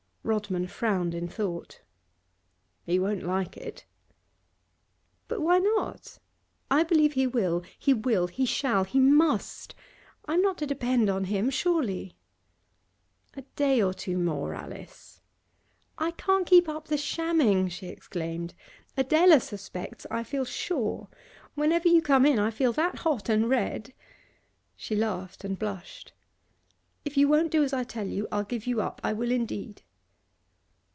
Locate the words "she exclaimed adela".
17.67-19.39